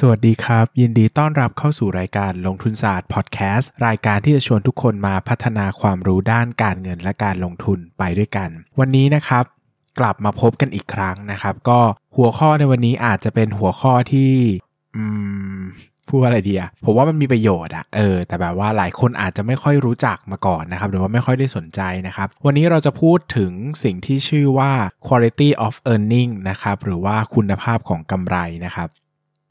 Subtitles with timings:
[0.00, 8.48] สวัสดีครับ ยินดีต้อนรับเข้าสู่รายการลงทุนศาสตร์พอดแคสต์รายการที่จะชวนทุกคนมาพัฒนาความรู้ด้านการเงินและการลงทุนไปด้วยกัน
[8.78, 9.44] วันนี้นะครับ
[10.00, 11.80] กลับมาพบกันอีกครั้งนะครับ ก็
[12.16, 14.32] หัวข้อในวันนี้อาจจะเป็นหัวข้อที่
[14.96, 15.02] อื
[15.58, 15.60] ม
[16.08, 23.52] พูดว่าอะไรดีอะผมว่ามันมีประโยชน์อะเออ แต่แบบว่าหลายคนอาจจะไม่ค่อยรู้จักมาก่อนนะครับ หรือว่าไม่ค่อยได้สนใจนะครับ วันนี้เราจะพูดถึง
[23.84, 24.72] สิ่งที่ชื่อว่า
[25.06, 28.90] quality of earning นะครับ หรือว่าคุณภาพของกำไรนะครับ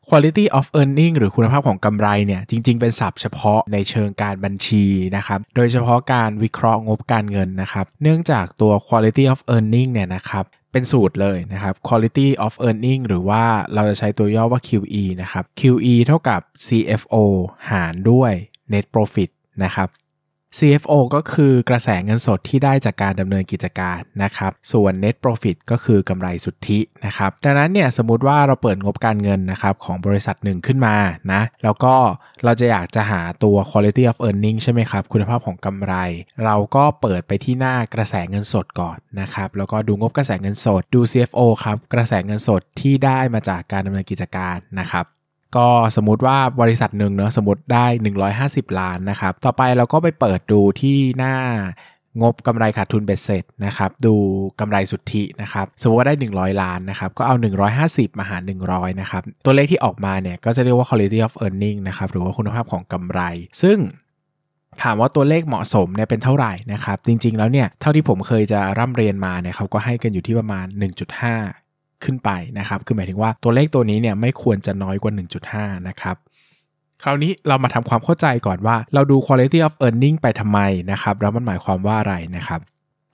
[0.09, 4.85] quality of earning หรือคุณภาพของกำไรเนี่ยจริง ๆ เป็นศัพท์เฉพาะในเชิงการบัญชี
[5.15, 13.43] นะครับโดยเฉพาะการวิเคราะห์งบการเงินนะครับเนื่องจากตัว quality of earning เนี่ยนะครับเป็นสูตรเลยนะครับ quality of earning หรือว่า
[13.73, 17.15] เราจะใช้ตัวย่อว่า QE นะครับ QE เท่ากับ CFO
[17.69, 18.31] หารด้วย
[18.73, 19.29] net profit
[19.63, 19.87] นะครับ
[20.57, 30.95] CFO ก็คือกระแสเงินสดที่ได้จากการดำเนินกิจการนะครับ ส่วน net profit ก็คือกำไรสุทธินะครับ ดังนั้นเนี่ยสมมติว่าเราเปิดงบการเงินนะครับของบริษัทหนึ่งขึ้นมา
[31.31, 31.95] นะ แล้วก็
[32.43, 35.93] เราจะอยากจะหาตัว quality of earning ใช่ไหมครับ คุณภาพของกำไร
[36.43, 45.05] เราก็เปิดไปที่หน้ากระแสเงินสดก่อนนะครับ แล้วก็ดูงบกระแสเงินสด ดู CFO ครับ กระแสเงินสดที่ได้มาจากการดำเนินกิจการนะครับ
[45.55, 47.85] ก็สมมติว่าบริษัทหนึ่งเนาะสมมติได้
[48.33, 51.35] 150 ล้านนะครับ ต่อไปเราก็ไปเปิดดูที่หน้า
[52.21, 54.13] งบกำไรขาดทุนเบ็ดเสร็จนะครับ ดู
[54.59, 57.35] กำไรสุทธินะครับ สมมติว่าได้ 100 ล้านนะครับ ก็เอา
[57.77, 63.21] 150 มาหาร 100 นะครับ ตัวเลขที่ออกมาเนี่ยก็จะเรียกว่า quality of earning นะครับ หรือว่าคุณภาพของกำไร
[63.61, 63.77] ซึ่ง
[64.81, 70.65] ถามว่าตัวเลขเหมาะสมเนี่ยเป็นเท่าไหร่นะครับ จริงๆแล้วเนี่ย เท่าที่ผมเคยจะร่ำเรียนมาเนี่ยเขาก็ให้กันอยู่ที่ประมาณ
[71.19, 71.64] 1.5
[72.03, 72.29] ขึ้นไป
[72.59, 75.13] นะครับ คือหมายถึงว่าตัวเลขตัวนี้เนี่ยไม่ควรจะน้อยกว่า
[75.49, 76.15] 1.5 นะครับ
[77.03, 80.59] คราวนี้เรามาทำความเข้าใจก่อนว่าเราดู quality of earning ไปทำไม
[80.91, 82.59] นะครับ แล้วมันหมายความว่าอะไรนะครับ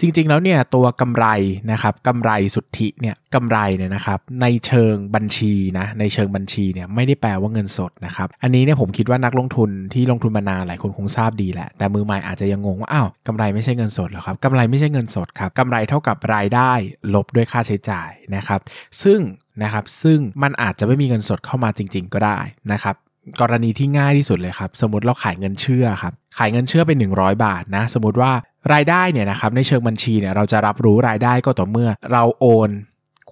[0.01, 1.25] จริงๆแล้วเนี่ยตัวกำไร
[1.72, 16.72] นะครับกำไรสุทธิเนี่ยกำไรเนี่ยนะครับในเชิงบัญชีนะในเชิงบัญชีเนี่ยไม่ได้แปลว่าเงินสดนะครับอันนี้เนี่ยผมคิดว่านักลงทุนที่ลงทุนมานานหลายคนคงทราบดีแหละแต่มือใหม่อาจจะยังงงว่าอ้าวกำไรไม่ใช่เงินสดหรอครับกำไรไม่ใช่เงินสดครับกำไรเท่ากับรายได้
[17.14, 18.59] ลบด้วยค่าใช้จ่ายนะครับ
[19.03, 19.20] ซึ่ง
[19.64, 22.40] นะครับซึ่งมันอาจจะไม่มีเงินสดเข้ามาจริง ๆ ก็ได้
[22.73, 22.96] นะครับ
[23.41, 28.31] กรณีที่ง่ายที่สุดเลยครับ สมมติเราขายเงินเชื่อครับ ขายเงินเชื่อไป 100 บาทนะ สมมติว่า
[28.73, 32.69] รายได้เนี่ยนะครับในเชิงบัญชีเนี่ยเราจะรับรู้รายได้ก็ต่อเมื่อเราโอน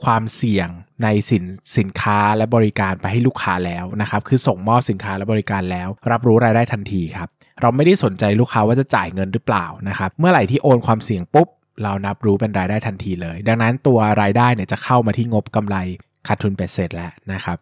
[0.04, 0.70] ความเสี่ยง
[1.04, 1.44] ในสิน
[1.78, 7.30] สินค้าและบริการไปให้ลูกค้าแล้วนะครับคือส่งมอบสินค้าและบริการแล้ว รับรู้รายได้ทันทีครับ
[7.62, 11.48] เราไม่ได้สนใจลูกค้าว่าจะจ่ายเงินหรือเปล่านะครับเมื่อไหร่ที่โอนความเสี่ยงปุ๊บ
[11.84, 15.78] เรานับรู้เป็นรายได้ทันทีเลย ดังนั้นตัวรายได้เนี่ยจะเข้ามาที่งบกำไร
[16.28, 17.58] ขาดทุนเป็ดเสร็จแล้วนะครับ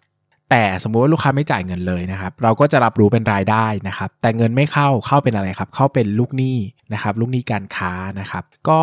[0.51, 6.57] แต่สมมุติว่าลูกค้าไม่จ่ายเงินเลยนะครับ เราก็จะรับรู้เป็นรายได้นะครับ แต่เงินไม่เข้าเข้าเป็นอะไรครับ เข้าเป็นลูกหนี้
[6.93, 8.81] นะครับ ลูกหนี้การค้านะครับ ก็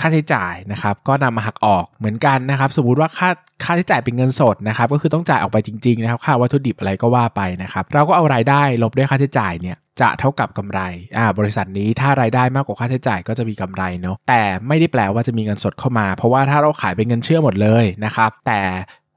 [0.00, 3.30] ค่าใช้จ่ายนะครับก็นำมาหักออกเหมือนกันนะครับ สมมุติว่าค่า
[3.64, 10.80] ค่าใช้จ่ายเป็นเงินสดนะครับ ก็คือต้องจ่ายออกไปจริงๆนะครับ ค่าวัตถุดิบอะไรก็ว่าไปนะครับ เราก็เอารายได้ลบด้วยค่าใช้จ่ายเนี่ยจะเท่ากับกำไร
[11.16, 18.60] อ่าบริษัทนี้ถ้ารายได้มากกว่าค่าใช้จ่ายก็จะมีกำไรเนาะแต่ไม่ได้แปลว่าจะมีเงินสดเข้ามา เพราะว่าถ้าเราขายเป็นเงินเชื่อหมดเลยนะครับ แต่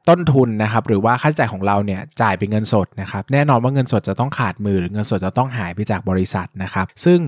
[0.09, 7.19] ต้นทุนนะครับหรือว่าค่าใช้จ่ายของเราเนี่ยจ่ายเป็นเงินสดนะครับแน่นอนว่าเงินสดจะต้องขาดมือหรือเงินสดจะต้องหายไปจากบริษัทนะครับซึ่ง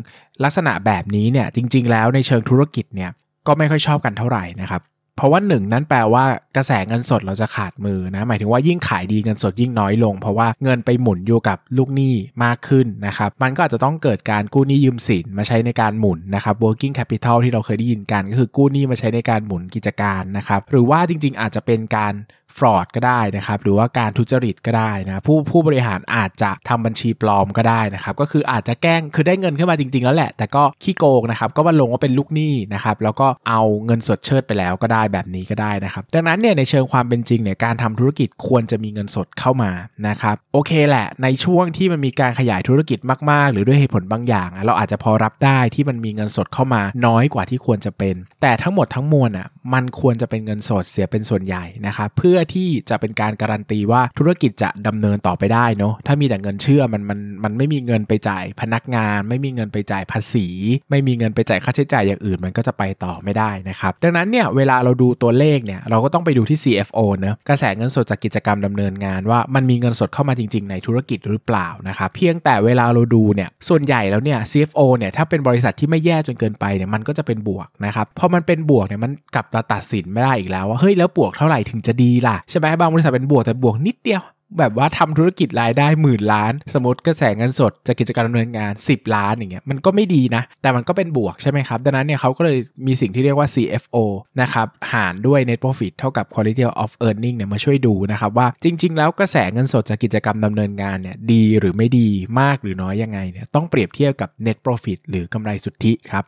[0.44, 3.12] ลักษณะแบบนี้เนี่ยจริง ๆ แล้วในเชิงธุรกิจเนี่ย
[3.48, 4.84] ก็ไม่ค่อยชอบกันเท่าไหร่นะครับ
[5.18, 22.14] เพราะว่าหนึ่งนั้นแปลว่ากระแสเงินสดเราจะขาดมือนะหมายถึงว่ายิ่งขายดีเงินสดยิ่งน้อยลง เพราะว่าเงินไปหมุนอยู่กับลูกหนี้มากขึ้นนะครับมันก็อาจจะต้องเกิดการกู้หนี้ยืมสินมาใช้ในการหมุนนะครับ working capital ที่เราเคยได้ยินกัน ก็คือกู้หนี้มาใช้ในการหมุนกิจการนะครับหรือว่าจริงๆ อาจจะเป็นการ
[22.57, 39.72] ฟรอดก็ได้นะครับ หรือว่าการทุจริตก็ได้นะผู้ผู้บริหารอาจจะทำบัญชีปลอมก็ได้นะครับ ก็คืออาจจะแกล้งคือได้เงินขึ้นมาจริง ๆ แล้วแหละ แต่ก็ขี้โกงนะครับ ก็มาลงว่าเป็นลูกหนี้นะครับ แล้วก็เอาเงินสดเชิดไปแล้วก็ได้แบบนี้ก็ได้นะครับ ดังนั้นเนี่ยในเชิงความเป็นจริงเนี่ยการทำธุรกิจควรจะมีเงินสดเข้ามา
[40.07, 43.00] นะครับ โอเคแหละ ในช่วงที่มันมีการขยายธุรกิจ
[43.31, 60.48] มาก ๆ หรือด้วยเหตุผลบางอย่าง เราอาจจะพอรับได้ที่มันมีเงินสดเข้ามาน้อยกว่าที่ควรจะเป็น แต่ทั้งหมดทั้งมวลอะมันควรจะเป็นเงินสดเสียเป็นส่วนใหญ่นะครับเพื่อที่จะเป็นการการันตีว่าธุรกิจจะดำเนินต่อไปได้เนาะถ้ามีแต่เงินเชื่อมันมันมันไม่มีเงินไปจ่ายพนักงาน ไม่มีเงินไปจ่ายภาษี
[60.90, 84.24] ไม่มีเงินไปจ่ายค่าใช้จ่ายอย่างอื่น มันก็จะไปต่อไม่ได้นะครับดังนั้นเนี่ยเวลาเราดูตัวเลขเนี่ยเราก็ต้องไปดูที่ CFO เนะกระแสเงินสดจากกิจกรรมดำเนินงานว่ามันมีเงินสดเข้ามาจริง ๆ ในธุรกิจหรือเปล่านะครับเพียงแต่เวลาเราดูเนี่ยส่วนใหญ่แล้วเนี่ย CFO เนี่ยถ้าเป็นบริษัทที่ไม่แย่จนเกินไปเนี่ยมันก็จะเป็นบวกนะครับพอมันเป็นบวกเนี่ยมันกลับมาตัดสินไม่ได้อีกแล้วว่าเฮ้ยแล้วบวกเท่าไหร่ถึงจะดีล่ะใช่ไหมบางบริษัทเป็นบวกแต่บวกนิดเดียว
[84.60, 93.98] แบบว่าทำธุรกิจรายได้หมื่นล้าน สมมติกระแสเงินสดจากกิจการดำเนินงาน 10 ล้านอย่างเงี้ยมันก็ไม่ดีนะ แต่มันก็เป็นบวกใช่ไหมครับดังนั้นเนี่ยเขาก็เลยมีสิ่งที่เรียกว่า CFO
[94.42, 102.10] นะครับหารด้วย net profit เท่ากับ quality of earning เนี่ยมาช่วยดูนะครับว่าจริง ๆ แล้วกระแสเงินสดจากกิจกรรมดำเนินงานเนี่ยดีหรือไม่ดี
[102.40, 106.26] มากหรือน้อยยังไงเนี่ยต้องเปรียบเทียบกับ net profit หรือกำไรสุทธิครับ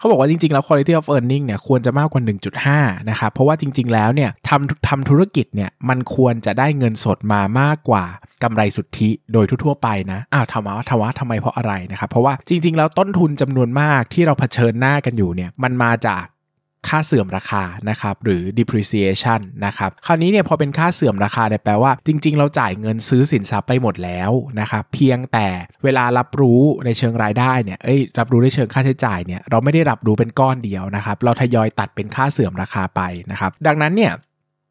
[0.00, 2.22] เขาบอกว่าจริงๆ แล้ว quality of earning เนี่ยควรจะมากกว่า
[2.66, 8.04] 1.5 นะครับ เพราะว่าจริง ๆ แล้วเนี่ยทำทำธุรกิจเนี่ยมันควรจะได้เงินสดมามากกว่า
[8.42, 16.24] กำไรสุทธิโดยทั่วๆไปนะอ้าวทำว่าทว่าทำไมเพราะอะไรนะครับ เพราะว่าจริง ๆ แล้วต้นทุนจำนวนมากที่เราเผชิญหน้ากันอยู่เนี่ยมันมาจาก
[16.88, 24.30] ค่าเสื่อมราคานะครับหรือ depreciation นะครับคราวนี้เนี่ยพอเป็นค่าเสื่อมราคาเนี่ยแปลว่าจริง ๆ เราจ่ายเงินซื้อสินทรัพย์ไปหมดแล้ว
[24.60, 25.48] นะครับเพียงแต่
[25.84, 33.00] เวลารับรู้ในเชิงรายได้เนี่ยเอ้ยรับรู้ในเชิงค่าใช้จ่ายเนี่ยเราไม่ได้รับรู้เป็นก้อนเดียวนะครับเราทยอยตัดเป็นค่าเสื่อมราคาไป
[33.30, 34.12] นะครับดังนั้นเนี่ย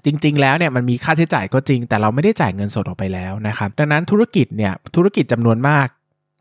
[0.06, 5.88] จริง ๆ แล้วเนี่ยมันมีค่าใช้จ่ายก็จริง แต่เราไม่ได้จ่ายเงินสดออกไปแล้วนะครับดังนั้นธุรกิจเนี่ยธุรกิจจำนวนมาก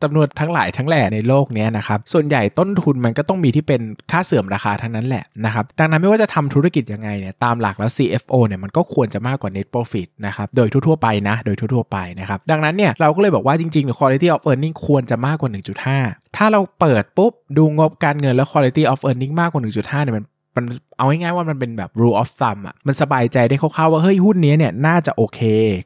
[0.03, 3.81] จำนวนทั้งหลายทั้งแหล่ในโลกนี้นะครับส่วนใหญ่ต้นทุนมันก็ต้องมีที่เป็น
[4.11, 15.51] ค่าเสื่อมราคาทั้งนั้นแหละนะครับดังนั้นไม่ว่าจะทำธุรกิจยังไงเนี่ยตามหลักแล้ว CFO เนี่ยมันก็ควรจะมากกว่า net profit นะครับโดยทั่วๆไปนะโดยทั่วๆไปนะครับดังนั้นเนี่ยเราก็เลยบอกว่าจริงๆ quality of earning ควรจะมากกว่า
[15.95, 20.27] 1.5 ถ้าเราเปิดปุ๊บดูงบการเงินแล้ว quality of earning มากกว่า 1.5เนี่ยมัน
[20.59, 20.67] มัน
[20.99, 25.41] เอาง่ายๆว่ามันเป็นแบบ rule of thumb อะมันสบายใจได้คร่าวๆว่าเฮ้ยหุ้นนี้เนี่ยน่าจะโอเค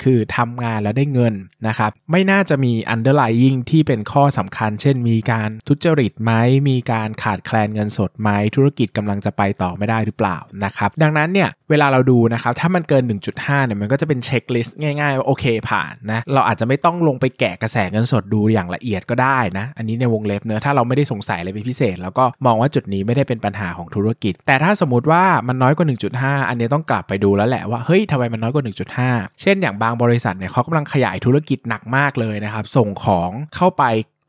[0.05, 1.35] คือทำงานแล้วได้เงิน
[1.67, 6.33] นะครับไม่น่าจะมี underlying ที่เป็นข้อสำคัญ เช่นมีการทุจริตไหม
[6.69, 13.03] มีการขาดแคลนเงินสดไหมธุรกิจกำลังจะไปต่อไม่ได้หรือเปล่านะครับดังนั้นเนี่ยเวลาเราดูนะครับถ้ามันเกิน
[13.35, 25.87] 1.5เนี่ยมันก็จะเป็นเช็คลิสต์ง่ายๆว่าโอเคผ่านนะเราอาจจะไม่ต้องลงไปแกะกระแสเงินสดดูอย่างละเอียดก็ได้นะอันนี้ในวงเล็บเนอะถ้าเราไม่ได้สงสัยอะไรเป็นพิเศษ แล้วก็มองว่าจุดนี้ไม่ได้เป็นปัญหาของธุรกิจแต่ถ้าสมมติว่ามันน้อยกว่า
[26.19, 28.65] 1.5 อันนี้ต้องกลับไปดูแล้วแหละว่าเฮ้ยทำไมมันน้อยกว่า
[29.03, 33.85] 1.5 เช่นอย่างบางบริษัทเนี่ยเขากำลังขยายธุรกิจหนักมากเลยนะครับ ส่งของเข้าไป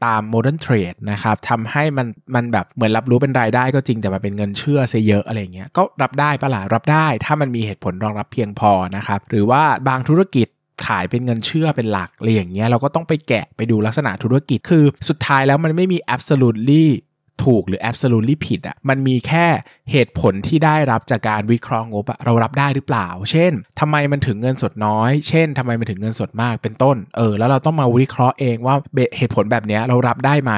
[0.06, 10.48] ตาม modern trade นะครับทำให้มันมันแบบเหมือนรับรู้เป็นรายได้ก็จริงแต่มันเป็นเงินเชื่อซะเยอะอะไรเงี้ยก็รับได้ปะล่ะรับได้ ถ้ามันมีเหตุผลรองรับเพียงพอนะครับหรือว่าบางธุรกิจ
[10.86, 16.86] ขายเป็นเงินเชื่อเป็นหลักอะไรอย่างเงี้ยเราก็ต้องไปแกะไปดูลักษณะธุรกิจคือ สุดท้ายแล้วมันไม่มี absolutely
[17.46, 19.46] ถูกหรือ absolutely ผิดอะมันมีแค่
[19.92, 28.75] เหตุผลที่ได้รับจากการวิเคราะห์งบอะเรารับได้หรือเปล่า เช่นทำไมมันถึงเงินสดน้อย เช่นทำไมมันถึงเงินสดมากเป็นต้นเออแล้วเราต้องมาวิเคราะห์เองว่า
[29.18, 30.54] เหตุผลแบบนี้เรารับได้ไหม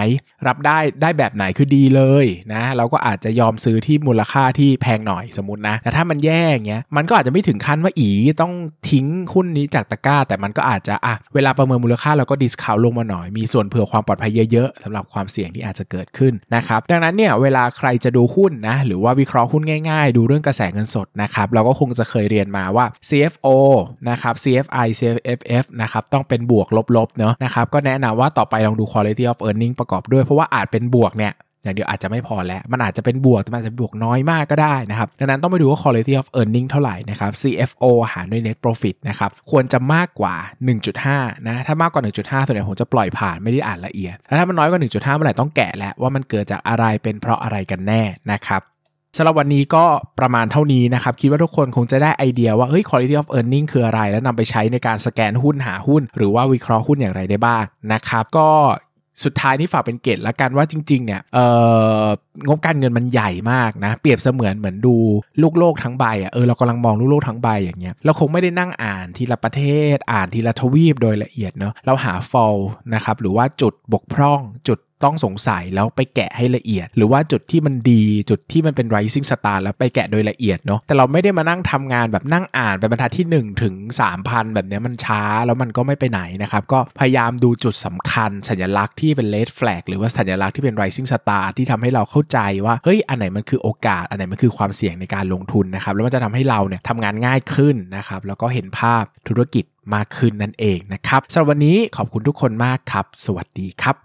[0.47, 8.09] รับได้ได้แบบไหนคือดีเลยนะเราก็อาจจะยอมซื้อที่มูลค่าที่แพงหน่อยสมมตินะแต่ถ้ามันแย่เงี้ยมันก็อาจจะไม่ถึงขั้นว่าอี
[8.41, 8.53] ต้อง
[8.89, 23.47] ทิ้งหุ้นนี้จากตะกร้า แต่มันก็อาจจะอะเวลาประเมินมูลค่าเราก็ดิสคาวลงมาหน่อยมีส่วนเผื่อความปลอดภัยเยอะๆสำหรับความเสี่ยงที่อาจจะเกิดขึ้นนะนะครับดังนั้นเนี่ยเวลาใครจะดูหุ้นนะหรือว่าวิเคราะห์หุ้นง่ายๆ ดูเรื่องกระแสเงินสดนะครับเราก็คงจะเคยเรียนมาว่า CFO
[24.09, 26.67] นะครับ CFI CFF นะครับต้องเป็นบวก
[26.97, 31.33] ลบๆเนาะนะครับก็แนะนำว่าต่อไปลองดู quality of earning ประกอบด้วยเพราะว่าอาจเป็นบวกเนี่ย
[31.65, 40.35] อย่างเดียวอาจจะไม่พอแล้ว มันอาจจะเป็นบวก แต่มันอาจจะบวกน้อยมากก็ได้นะครับ ดังนั้นต้องไปดูว่า quality of earning เท่าไหร่นะครับ CFO หารด้วย net profit นะครับ ควรจะมากกว่า
[40.91, 48.01] 1.5 นะ ถ้ามากกว่า 1.5 ส่วนใหญ่ผมจะปล่อยผ่านไม่ได้อ่านละเอียด แล้วถ้ามันน้อยกว่า 1.5 เมื่อไหร่ต้องแกะแล้วว่ามันเกิดจากอะไรเป็นเพราะอะไรกันแน่
[48.33, 48.61] นะครับ
[49.17, 49.85] สำหรับวันนี้ก็
[50.19, 58.49] ประมาณเท่านี้นะครับ คิดว่าทุกคนคงจะได้ไอเดียว่าเฮ้ย quality of earning คืออะไร แล้วนำไปใช้ในการสแกนหุ้นหาหุ้น หรือว่าวิเคราะห์หุ้นอย่างไรได้บ้างนะครับ ก็
[59.23, 61.45] สุดท้ายนี่ฝากเป็นเกตแล้วกันว่าจริงๆเนี่ยเอ่
[62.03, 62.05] อ
[62.47, 64.95] งบการเงินมันใหญ่มากนะ เปรียบเสมือนเหมือนดู
[65.41, 69.63] ลูกโลกทั้งใบอะเออเรากำลังมองลูกโลกทั้งใบอย่างเงี้ยเราคงไม่ได้นั่งอ่านทีละประเท
[69.95, 72.55] ศ อ่านทีละทวีปโดยละเอียดเนาะเราหาฟอล
[72.93, 83.75] นะครับหรือว่าจุดบกพร่องจุด ต้องสงสัยแล้วไปแกะให้ละเอียด หรือว่าจุดที่มันดีจุดที่มันเป็น rising star แล้วไปแกะโดยละเอียดเนาะแต่เราไม่ได้มานั่งทำงานแบบนั่งอ่านเป็นบรรทัดที่ 1 ถึง
[84.15, 104.04] 3,000 แบบนี้มันช้าแล้วมันก็ไม่ไปไหนนะครับ ก็พยายามดูจุดสำคัญ สัญลักษณ์ที่เป็น red flag หรือว่าสัญลักษณ์ที่เป็น rising star ที่ทำให้เราเข้าใจว่าเฮ้ยอันไหนมันคือโอกาส อันไหนมันคือความเสี่ยงในการลงทุนนะครับแล้วมันจะทำให้เราเนี่ยทำงานง่ายขึ้นนะครับแล้วก็เห็นภาพธุรกิจมากขึ้นนั่นเองนะครับสำหรับวันนี้ขอบคุณทุกคนมากครับ สวัสดีครับ